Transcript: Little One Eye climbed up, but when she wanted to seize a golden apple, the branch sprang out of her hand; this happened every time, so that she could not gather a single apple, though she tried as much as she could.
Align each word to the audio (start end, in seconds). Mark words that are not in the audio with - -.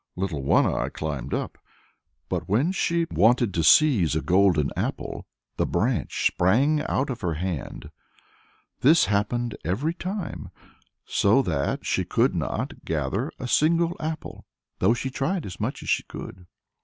Little 0.15 0.41
One 0.41 0.65
Eye 0.65 0.89
climbed 0.89 1.31
up, 1.31 1.59
but 2.27 2.49
when 2.49 2.71
she 2.71 3.05
wanted 3.11 3.53
to 3.53 3.63
seize 3.63 4.15
a 4.15 4.21
golden 4.23 4.71
apple, 4.75 5.27
the 5.57 5.67
branch 5.67 6.25
sprang 6.25 6.81
out 6.89 7.11
of 7.11 7.21
her 7.21 7.35
hand; 7.35 7.91
this 8.79 9.05
happened 9.05 9.55
every 9.63 9.93
time, 9.93 10.49
so 11.05 11.43
that 11.43 11.85
she 11.85 12.03
could 12.03 12.33
not 12.33 12.83
gather 12.83 13.31
a 13.37 13.47
single 13.47 13.95
apple, 13.99 14.47
though 14.79 14.95
she 14.95 15.11
tried 15.11 15.45
as 15.45 15.59
much 15.59 15.83
as 15.83 15.89
she 15.89 16.01
could. 16.01 16.47